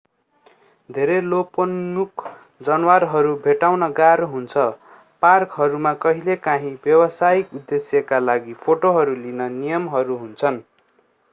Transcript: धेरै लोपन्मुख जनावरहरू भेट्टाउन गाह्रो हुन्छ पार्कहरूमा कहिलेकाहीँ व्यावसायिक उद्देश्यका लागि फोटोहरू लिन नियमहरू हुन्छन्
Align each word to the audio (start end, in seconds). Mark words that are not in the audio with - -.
धेरै 0.89 1.17
लोपन्मुख 1.23 2.23
जनावरहरू 2.61 3.33
भेट्टाउन 3.43 3.87
गाह्रो 3.99 4.29
हुन्छ 4.31 4.63
पार्कहरूमा 5.21 5.91
कहिलेकाहीँ 6.01 6.73
व्यावसायिक 6.87 7.53
उद्देश्यका 7.61 8.21
लागि 8.23 8.57
फोटोहरू 8.63 9.15
लिन 9.19 9.45
नियमहरू 9.59 10.17
हुन्छन् 10.23 10.59